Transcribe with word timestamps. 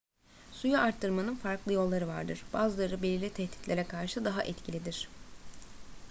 suyu 0.51 0.79
arıtmanın 0.79 1.35
farklı 1.35 1.73
yolları 1.73 2.07
vardır 2.07 2.45
bazıları 2.53 3.01
belirli 3.01 3.33
tehditlere 3.33 3.83
karşı 3.87 4.25
daha 4.25 4.43
etkilidir 4.43 5.09